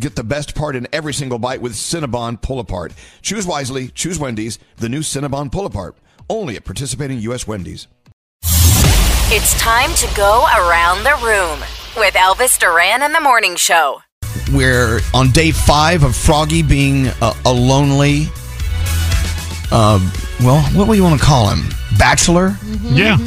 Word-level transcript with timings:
Get 0.00 0.14
the 0.14 0.22
best 0.24 0.54
part 0.54 0.76
in 0.76 0.86
every 0.92 1.12
single 1.12 1.38
bite 1.38 1.60
with 1.60 1.72
Cinnabon 1.72 2.40
Pull 2.40 2.60
Apart. 2.60 2.92
Choose 3.20 3.46
wisely. 3.46 3.88
Choose 3.88 4.18
Wendy's. 4.18 4.58
The 4.76 4.88
new 4.88 5.00
Cinnabon 5.00 5.50
Pull 5.50 5.66
Apart. 5.66 5.96
Only 6.30 6.54
at 6.56 6.64
participating 6.64 7.18
U.S. 7.20 7.46
Wendy's. 7.48 7.88
It's 9.30 9.58
time 9.60 9.92
to 9.94 10.08
go 10.16 10.44
around 10.56 11.02
the 11.04 11.14
room 11.24 11.58
with 11.96 12.14
Elvis 12.14 12.58
Duran 12.58 13.02
and 13.02 13.14
the 13.14 13.20
Morning 13.20 13.56
Show. 13.56 14.00
We're 14.54 15.00
on 15.12 15.30
day 15.32 15.50
five 15.50 16.04
of 16.04 16.14
Froggy 16.14 16.62
being 16.62 17.08
a, 17.20 17.32
a 17.44 17.52
lonely, 17.52 18.26
uh, 19.72 19.98
well, 20.40 20.62
what 20.74 20.86
do 20.86 20.94
you 20.94 21.02
want 21.02 21.18
to 21.20 21.26
call 21.26 21.48
him? 21.50 21.68
Bachelor? 21.98 22.56
Yeah. 22.82 23.18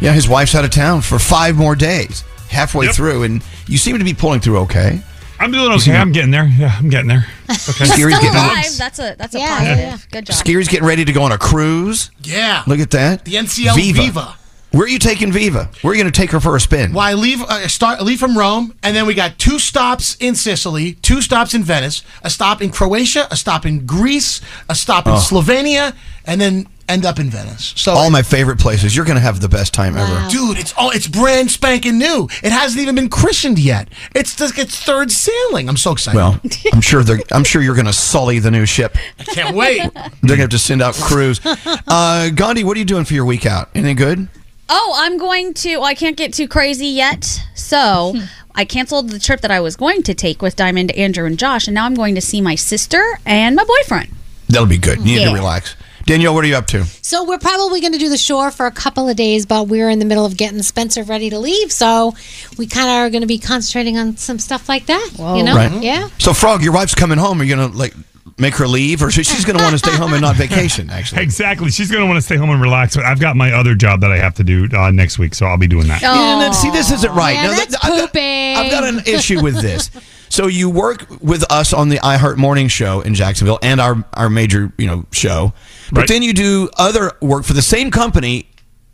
Yeah, 0.00 0.12
his 0.12 0.28
wife's 0.28 0.54
out 0.54 0.64
of 0.64 0.70
town 0.70 1.00
for 1.02 1.18
five 1.18 1.56
more 1.56 1.74
days, 1.74 2.22
halfway 2.48 2.86
Yep. 2.86 2.94
through, 2.94 3.22
and 3.24 3.42
you 3.66 3.76
seem 3.76 3.98
to 3.98 4.04
be 4.04 4.14
pulling 4.14 4.40
through 4.40 4.58
okay. 4.60 5.00
I'm 5.44 5.52
doing 5.52 5.72
okay. 5.72 5.96
I'm 5.96 6.12
getting 6.12 6.30
there. 6.30 6.46
Yeah, 6.46 6.74
I'm 6.78 6.88
getting 6.88 7.08
there. 7.08 7.26
Okay. 7.50 7.84
Skeery's 7.84 8.16
Still 8.16 8.32
getting, 8.32 8.36
alive. 8.36 8.76
That's 8.78 8.98
a 8.98 9.14
that's 9.18 9.34
a 9.34 9.38
Yeah, 9.38 9.58
positive. 9.58 9.78
yeah. 9.78 9.98
Good 10.10 10.26
job. 10.26 10.36
Skeery's 10.36 10.68
getting 10.68 10.86
ready 10.86 11.04
to 11.04 11.12
go 11.12 11.22
on 11.22 11.32
a 11.32 11.38
cruise. 11.38 12.10
Yeah. 12.22 12.62
Look 12.66 12.78
at 12.80 12.90
that. 12.92 13.24
The 13.24 13.34
NCL 13.34 13.74
Viva. 13.76 14.02
Viva. 14.02 14.36
Where 14.72 14.82
are 14.84 14.88
you 14.88 14.98
taking 14.98 15.30
Viva? 15.30 15.70
Where 15.82 15.92
are 15.92 15.94
you 15.94 16.02
going 16.02 16.12
to 16.12 16.20
take 16.20 16.30
her 16.32 16.40
for 16.40 16.56
a 16.56 16.60
spin? 16.60 16.92
Well, 16.94 17.04
I 17.04 17.12
leave. 17.14 17.40
uh, 17.42 17.46
I 17.48 17.66
start. 17.68 18.02
Leave 18.02 18.18
from 18.18 18.36
Rome, 18.36 18.74
and 18.82 18.96
then 18.96 19.06
we 19.06 19.14
got 19.14 19.38
two 19.38 19.58
stops 19.60 20.16
in 20.18 20.34
Sicily, 20.34 20.94
two 20.94 21.22
stops 21.22 21.54
in 21.54 21.62
Venice, 21.62 22.02
a 22.22 22.28
stop 22.30 22.60
in 22.60 22.70
Croatia, 22.70 23.28
a 23.30 23.36
stop 23.36 23.64
in 23.66 23.86
Greece, 23.86 24.40
a 24.68 24.74
stop 24.74 25.06
in 25.06 25.12
Slovenia, 25.14 25.94
and 26.26 26.40
then 26.40 26.66
end 26.88 27.04
up 27.04 27.18
in 27.18 27.30
Venice. 27.30 27.72
So. 27.76 27.92
All 27.92 28.10
my 28.10 28.22
favorite 28.22 28.58
places. 28.58 28.94
You're 28.94 29.04
going 29.04 29.16
to 29.16 29.22
have 29.22 29.40
the 29.40 29.48
best 29.48 29.74
time 29.74 29.96
ever. 29.96 30.28
dude, 30.30 30.58
it's 30.58 30.72
all 30.76 30.90
it's 30.90 31.06
brand 31.08 31.50
spanking 31.50 31.98
new. 31.98 32.28
It 32.42 32.52
hasn't 32.52 32.80
even 32.80 32.94
been 32.94 33.08
christened 33.08 33.58
yet. 33.58 33.88
It's 34.14 34.36
just 34.36 34.58
its 34.58 34.78
third 34.82 35.10
sailing. 35.10 35.68
I'm 35.68 35.76
so 35.76 35.92
excited. 35.92 36.16
Well, 36.16 36.40
I'm 36.72 36.80
sure 36.80 37.02
they're. 37.02 37.20
I'm 37.32 37.44
sure 37.44 37.62
you're 37.62 37.74
going 37.74 37.86
to 37.86 37.92
sully 37.92 38.38
the 38.38 38.50
new 38.50 38.66
ship. 38.66 38.96
I 39.18 39.24
can't 39.24 39.56
wait. 39.56 39.82
They're 39.94 40.36
going 40.36 40.36
to 40.38 40.42
have 40.42 40.50
to 40.50 40.58
send 40.58 40.82
out 40.82 40.94
crews. 40.94 41.40
Uh, 41.86 42.30
Gandhi, 42.30 42.64
what 42.64 42.76
are 42.76 42.80
you 42.80 42.84
doing 42.84 43.04
for 43.04 43.14
your 43.14 43.24
week 43.24 43.46
out? 43.46 43.68
Anything 43.74 43.96
good? 43.96 44.28
Oh, 44.68 44.94
I'm 44.96 45.18
going 45.18 45.54
to. 45.54 45.76
Well, 45.76 45.84
I 45.84 45.94
can't 45.94 46.16
get 46.16 46.32
too 46.32 46.48
crazy 46.48 46.86
yet, 46.86 47.24
so 47.54 48.14
I 48.54 48.64
canceled 48.64 49.10
the 49.10 49.18
trip 49.18 49.40
that 49.42 49.50
I 49.50 49.60
was 49.60 49.76
going 49.76 50.02
to 50.04 50.14
take 50.14 50.40
with 50.42 50.56
Diamond, 50.56 50.90
Andrew, 50.92 51.26
and 51.26 51.38
Josh, 51.38 51.66
and 51.66 51.74
now 51.74 51.84
I'm 51.84 51.94
going 51.94 52.14
to 52.14 52.20
see 52.20 52.40
my 52.40 52.54
sister 52.54 53.02
and 53.26 53.54
my 53.56 53.64
boyfriend. 53.64 54.10
That'll 54.48 54.66
be 54.66 54.78
good. 54.78 54.98
You 54.98 55.18
need 55.18 55.24
to 55.24 55.32
relax. 55.34 55.76
Danielle, 56.06 56.34
what 56.34 56.44
are 56.44 56.48
you 56.48 56.56
up 56.56 56.66
to? 56.68 56.84
So 57.02 57.24
we're 57.24 57.38
probably 57.38 57.80
going 57.80 57.92
to 57.94 57.98
do 57.98 58.08
the 58.10 58.18
shore 58.18 58.50
for 58.50 58.66
a 58.66 58.70
couple 58.70 59.08
of 59.08 59.16
days, 59.16 59.46
but 59.46 59.68
we're 59.68 59.88
in 59.88 59.98
the 59.98 60.04
middle 60.04 60.26
of 60.26 60.36
getting 60.36 60.62
Spencer 60.62 61.02
ready 61.02 61.30
to 61.30 61.38
leave, 61.38 61.72
so 61.72 62.14
we 62.58 62.66
kind 62.66 62.88
of 62.88 62.94
are 62.94 63.10
going 63.10 63.22
to 63.22 63.26
be 63.26 63.38
concentrating 63.38 63.96
on 63.98 64.16
some 64.16 64.38
stuff 64.38 64.68
like 64.68 64.86
that. 64.86 65.10
You 65.18 65.42
know? 65.42 65.54
Right. 65.56 65.82
Yeah. 65.82 66.08
So, 66.18 66.32
Frog, 66.34 66.62
your 66.62 66.72
wife's 66.74 66.94
coming 66.94 67.18
home. 67.18 67.40
Are 67.40 67.44
you 67.44 67.56
going 67.56 67.70
to 67.70 67.76
like 67.76 67.94
make 68.36 68.54
her 68.56 68.66
leave, 68.66 69.02
or 69.02 69.10
she's 69.10 69.44
going 69.44 69.56
to 69.56 69.62
want 69.62 69.72
to 69.72 69.78
stay 69.78 69.96
home 69.96 70.12
and 70.12 70.20
not 70.20 70.36
vacation? 70.36 70.90
Actually, 70.90 71.22
Exactly. 71.24 71.70
She's 71.70 71.90
going 71.90 72.02
to 72.02 72.06
want 72.06 72.18
to 72.18 72.22
stay 72.22 72.36
home 72.36 72.50
and 72.50 72.60
relax. 72.60 72.96
But 72.96 73.04
I've 73.06 73.20
got 73.20 73.36
my 73.36 73.52
other 73.52 73.74
job 73.74 74.00
that 74.02 74.12
I 74.12 74.18
have 74.18 74.34
to 74.34 74.44
do 74.44 74.68
uh, 74.76 74.90
next 74.90 75.18
week, 75.18 75.34
so 75.34 75.46
I'll 75.46 75.56
be 75.56 75.66
doing 75.68 75.86
that. 75.88 76.02
Yeah, 76.02 76.50
see, 76.50 76.70
this 76.70 76.90
isn't 76.90 77.12
right. 77.14 77.34
Yeah, 77.36 77.46
Now, 77.46 77.56
that's 77.56 77.74
I've 77.76 77.80
got- 77.82 78.00
pooping. 78.12 78.56
I've 78.56 78.70
got 78.70 78.84
an 78.84 79.00
issue 79.06 79.42
with 79.42 79.60
this. 79.62 79.90
So 80.28 80.46
you 80.46 80.68
work 80.70 81.06
with 81.20 81.44
us 81.50 81.72
on 81.72 81.88
the 81.90 81.98
iHeart 81.98 82.36
Morning 82.36 82.68
Show 82.68 83.00
in 83.02 83.14
Jacksonville 83.14 83.58
and 83.62 83.80
our 83.80 84.04
our 84.14 84.28
major 84.28 84.72
you 84.78 84.86
know 84.86 85.04
show, 85.12 85.52
but 85.92 86.00
Right. 86.00 86.08
then 86.08 86.22
you 86.22 86.32
do 86.32 86.68
other 86.76 87.12
work 87.20 87.44
for 87.44 87.52
the 87.52 87.62
same 87.62 87.90
company 87.90 88.46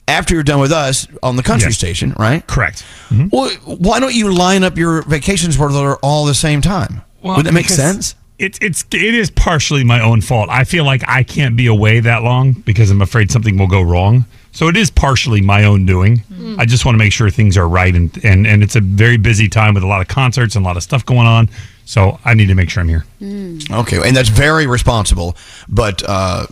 after 0.09 0.35
you're 0.35 0.43
done 0.43 0.61
with 0.61 0.73
us 0.73 1.07
on 1.23 1.37
the 1.37 1.43
country 1.43 1.69
Yes. 1.69 1.77
station, 1.79 2.15
right? 2.19 2.45
Correct. 2.47 2.85
Well, 3.31 3.51
why 3.65 4.01
don't 4.01 4.15
you 4.15 4.33
line 4.35 4.65
up 4.65 4.77
your 4.77 5.03
vacations 5.03 5.57
where 5.57 5.71
they're 5.71 5.97
all 5.99 6.25
the 6.27 6.35
same 6.35 6.61
time? 6.61 7.03
Would 7.23 7.47
that 7.47 7.53
make 7.55 7.69
sense? 7.69 8.15
It's 8.41 8.59
it's 8.63 8.87
it 8.91 9.15
is 9.15 9.31
partially 9.31 9.85
my 9.85 10.01
own 10.01 10.23
fault. 10.23 10.49
I 10.49 10.65
feel 10.65 10.85
like 10.85 11.03
I 11.07 11.23
can't 11.23 11.57
be 11.57 11.67
away 11.67 12.01
that 12.01 12.23
long 12.23 12.53
because 12.53 12.91
I'm 12.91 13.03
afraid 13.03 13.31
something 13.31 13.59
will 13.59 13.67
go 13.67 13.83
wrong. 13.83 14.25
So 14.53 14.67
it 14.69 14.77
is 14.77 14.91
partially 14.91 15.43
my 15.43 15.65
own 15.65 15.85
doing. 15.87 16.23
I 16.59 16.65
just 16.65 16.85
want 16.85 16.95
to 16.95 16.99
make 16.99 17.13
sure 17.13 17.29
things 17.31 17.57
are 17.59 17.69
right 17.69 17.95
and, 17.95 18.25
and 18.25 18.47
and 18.47 18.63
it's 18.63 18.77
a 18.77 18.81
very 18.81 19.19
busy 19.19 19.47
time 19.49 19.75
with 19.75 19.83
a 19.83 19.87
lot 19.87 20.01
of 20.01 20.09
concerts 20.09 20.57
and 20.57 20.65
a 20.65 20.69
lot 20.69 20.79
of 20.79 20.83
stuff 20.83 21.05
going 21.05 21.27
on. 21.27 21.51
So 21.85 22.19
I 22.25 22.33
need 22.33 22.47
to 22.47 22.55
make 22.55 22.71
sure 22.71 22.81
I'm 22.81 22.89
here. 22.89 23.05
Okay, 23.71 23.99
and 24.07 24.17
that's 24.17 24.31
very 24.31 24.67
responsible, 24.67 25.37
but 25.69 26.03
uh, 26.09 26.47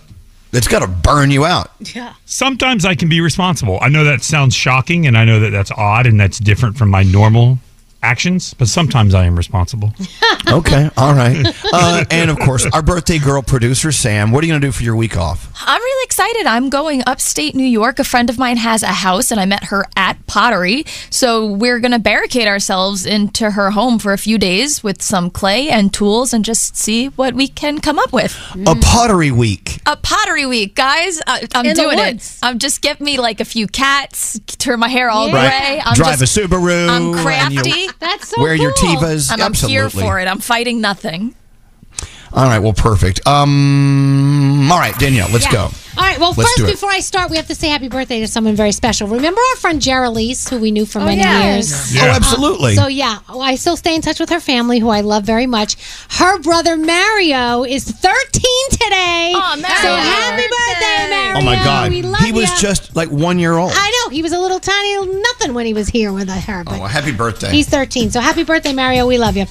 it's 0.52 0.68
got 0.68 0.80
to 0.80 0.88
burn 0.88 1.30
you 1.30 1.44
out. 1.44 1.70
Yeah. 1.94 2.14
Sometimes 2.26 2.84
I 2.84 2.94
can 2.94 3.08
be 3.08 3.20
responsible. 3.20 3.78
I 3.80 3.88
know 3.88 4.04
that 4.04 4.22
sounds 4.22 4.54
shocking 4.54 5.06
and 5.06 5.16
I 5.16 5.24
know 5.24 5.40
that 5.40 5.50
that's 5.50 5.70
odd 5.70 6.06
and 6.06 6.20
that's 6.20 6.38
different 6.38 6.76
from 6.76 6.90
my 6.90 7.02
normal 7.02 7.58
actions, 8.02 8.54
but 8.54 8.68
sometimes 8.68 9.14
I 9.14 9.24
am 9.24 9.36
responsible. 9.36 9.92
Okay, 10.50 10.88
all 10.96 11.12
right. 11.12 11.46
Uh, 11.74 12.04
and 12.10 12.30
of 12.30 12.38
course, 12.38 12.64
our 12.72 12.80
birthday 12.80 13.18
girl 13.18 13.42
producer, 13.42 13.92
Sam. 13.92 14.30
What 14.30 14.42
are 14.42 14.46
you 14.46 14.52
going 14.52 14.62
to 14.62 14.66
do 14.66 14.72
for 14.72 14.82
your 14.82 14.96
week 14.96 15.14
off? 15.14 15.52
I'm 15.60 15.78
really 15.82 16.04
excited. 16.04 16.46
I'm 16.46 16.70
going 16.70 17.02
upstate 17.06 17.54
New 17.54 17.66
York. 17.66 17.98
A 17.98 18.04
friend 18.04 18.30
of 18.30 18.38
mine 18.38 18.56
has 18.56 18.82
a 18.82 18.86
house, 18.86 19.30
and 19.30 19.38
I 19.38 19.44
met 19.44 19.64
her 19.64 19.84
at 19.94 20.26
Pottery. 20.26 20.84
So 21.10 21.44
we're 21.44 21.80
going 21.80 21.92
to 21.92 21.98
barricade 21.98 22.48
ourselves 22.48 23.04
into 23.04 23.50
her 23.50 23.72
home 23.72 23.98
for 23.98 24.14
a 24.14 24.18
few 24.18 24.38
days 24.38 24.82
with 24.82 25.02
some 25.02 25.28
clay 25.28 25.68
and 25.68 25.92
tools 25.92 26.32
and 26.32 26.46
just 26.46 26.76
see 26.76 27.08
what 27.08 27.34
we 27.34 27.48
can 27.48 27.78
come 27.78 27.98
up 27.98 28.12
with. 28.12 28.34
A 28.66 28.74
pottery 28.76 29.30
week. 29.30 29.77
A 29.90 29.96
pottery 29.96 30.44
week, 30.44 30.75
guys. 30.75 31.19
I, 31.26 31.49
I'm 31.55 31.64
In 31.64 31.75
doing 31.75 31.99
it. 31.99 32.12
woods. 32.12 32.38
Um, 32.43 32.58
just 32.58 32.82
give 32.82 33.00
me 33.00 33.19
like 33.19 33.40
a 33.40 33.44
few 33.46 33.67
cats, 33.67 34.38
turn 34.58 34.79
my 34.81 34.88
hair 34.88 35.08
all 35.08 35.29
Yeah. 35.29 35.49
gray. 35.49 35.81
I'm 35.82 35.94
Drive 35.94 36.19
just, 36.19 36.37
a 36.37 36.40
Subaru. 36.43 36.90
I'm 36.90 37.02
and 37.06 37.14
you 37.17 37.23
crafty. 37.23 37.88
That's 37.99 38.29
so 38.29 38.43
Wear 38.43 38.55
your 38.55 38.73
cool. 38.75 38.96
Tevas. 38.96 39.32
and 39.32 39.40
I'm 39.40 39.55
here 39.55 39.88
for 39.88 40.20
it. 40.20 40.29
I'm 40.29 40.40
fighting 40.40 40.82
nothing. 40.82 41.35
All 42.35 42.44
right, 42.44 42.58
well, 42.58 42.75
perfect. 42.75 43.26
Um, 43.26 44.70
all 44.70 44.79
right, 44.79 44.96
Danielle, 44.99 45.31
let's 45.31 45.46
Yeah. 45.46 45.52
go. 45.52 45.70
All 45.98 46.04
right. 46.04 46.18
Well, 46.18 46.32
Let's 46.36 46.52
first, 46.52 46.72
before 46.72 46.90
I 46.90 47.00
start, 47.00 47.28
we 47.28 47.36
have 47.36 47.48
to 47.48 47.56
say 47.56 47.68
happy 47.68 47.88
birthday 47.88 48.20
to 48.20 48.28
someone 48.28 48.54
very 48.54 48.70
special. 48.70 49.08
Remember 49.08 49.40
our 49.50 49.56
friend 49.56 49.80
Geraldise, 49.80 50.48
who 50.48 50.58
we 50.60 50.70
knew 50.70 50.86
for 50.86 51.00
oh, 51.00 51.04
many 51.04 51.20
yeah. 51.20 51.54
years? 51.54 51.96
Oh, 51.96 52.06
absolutely. 52.06 52.76
So 52.76 52.86
yeah, 52.86 53.18
oh, 53.28 53.40
I 53.40 53.56
still 53.56 53.76
stay 53.76 53.96
in 53.96 54.00
touch 54.00 54.20
with 54.20 54.30
her 54.30 54.38
family, 54.38 54.78
who 54.78 54.90
I 54.90 55.00
love 55.00 55.24
very 55.24 55.46
much. 55.46 55.76
Her 56.10 56.38
brother 56.38 56.76
Mario 56.76 57.64
is 57.64 57.84
13 57.84 58.42
today. 58.70 59.32
Aw, 59.34 59.56
Mario. 59.60 59.76
So 59.76 59.96
happy 59.96 60.42
birthday, 60.42 61.10
Mario! 61.10 61.40
oh 61.40 61.44
my 61.44 61.56
God, 61.64 61.90
we 61.90 62.02
love 62.02 62.20
he 62.20 62.30
was 62.30 62.50
ya. 62.50 62.56
just 62.58 62.94
like 62.94 63.10
one 63.10 63.40
year 63.40 63.56
old. 63.56 63.72
I 63.74 63.90
know 63.90 64.10
he 64.10 64.22
was 64.22 64.32
a 64.32 64.38
little 64.38 64.60
tiny 64.60 64.98
little 64.98 65.20
nothing 65.20 65.52
when 65.52 65.66
he 65.66 65.74
was 65.74 65.88
here 65.88 66.12
with 66.12 66.28
her, 66.28 66.62
but 66.62 66.74
oh, 66.74 66.78
well, 66.80 66.88
happy 66.88 67.12
birthday. 67.12 67.50
he's 67.50 67.68
13. 67.68 68.12
So 68.12 68.20
happy 68.20 68.44
birthday, 68.44 68.72
Mario! 68.72 69.06
We 69.06 69.18
love 69.18 69.36
you. 69.36 69.46